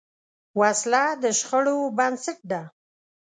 وسله 0.59 1.03
د 1.21 1.23
شخړو 1.39 1.77
بنسټ 1.97 2.39
ده 2.51 2.61